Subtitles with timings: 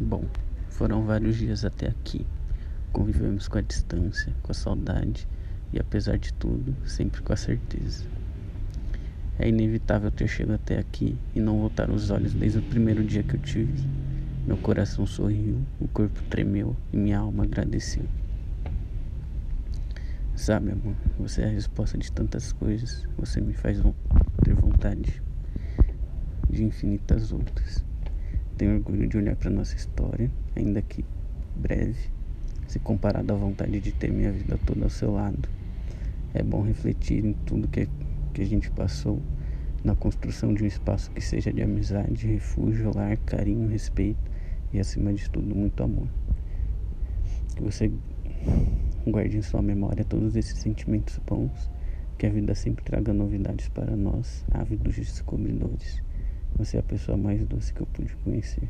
[0.00, 0.24] Bom,
[0.68, 2.24] foram vários dias até aqui.
[2.92, 5.26] Convivemos com a distância, com a saudade
[5.72, 8.04] e, apesar de tudo, sempre com a certeza.
[9.40, 13.24] É inevitável ter chegado até aqui e não voltar os olhos desde o primeiro dia
[13.24, 13.88] que eu te vi.
[14.46, 18.04] Meu coração sorriu, o corpo tremeu e minha alma agradeceu.
[20.36, 23.04] Sabe, amor, você é a resposta de tantas coisas.
[23.18, 23.82] Você me faz
[24.44, 25.20] ter vontade
[26.48, 27.84] de infinitas outras.
[28.58, 31.04] Tenho orgulho de olhar para nossa história, ainda que
[31.54, 32.10] breve,
[32.66, 35.48] se comparado à vontade de ter minha vida toda ao seu lado.
[36.34, 37.88] É bom refletir em tudo que,
[38.34, 39.22] que a gente passou
[39.84, 44.18] na construção de um espaço que seja de amizade, refúgio, lar, carinho, respeito
[44.72, 46.08] e, acima de tudo, muito amor.
[47.54, 47.92] Que você
[49.06, 51.70] guarde em sua memória todos esses sentimentos bons,
[52.18, 56.07] que a vida sempre traga novidades para nós, ávidos descobridores.
[56.58, 58.68] Você é a pessoa mais doce que eu pude conhecer.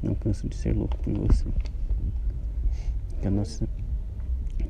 [0.00, 1.44] Não canso de ser louco por você.
[3.20, 3.68] Que a nossa,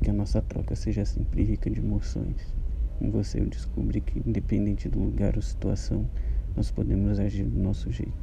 [0.01, 2.51] que a nossa troca seja sempre rica de emoções.
[2.99, 6.09] Em você eu descobri que, independente do lugar ou situação,
[6.55, 8.17] nós podemos agir do nosso jeito.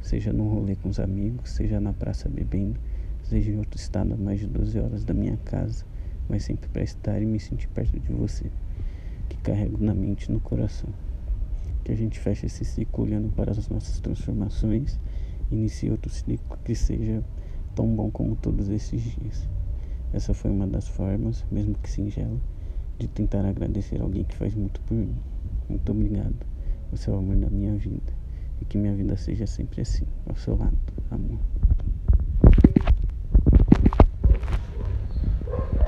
[0.00, 2.78] Seja num rolê com os amigos, seja na praça bebendo,
[3.24, 5.84] seja em outro estado a mais de 12 horas da minha casa,
[6.28, 8.48] mas sempre para estar e me sentir perto de você,
[9.28, 10.88] que carrego na mente e no coração
[11.84, 14.98] que a gente feche esse ciclo olhando para as nossas transformações
[15.54, 17.22] inicie outro ciclo que seja
[17.74, 19.48] tão bom como todos esses dias.
[20.12, 22.38] Essa foi uma das formas, mesmo que singela,
[22.98, 25.14] de tentar agradecer alguém que faz muito por mim.
[25.68, 26.36] Muito obrigado.
[26.90, 28.12] Você é o amor da minha vida.
[28.60, 30.76] E que minha vida seja sempre assim, ao seu lado,
[31.10, 31.38] amor.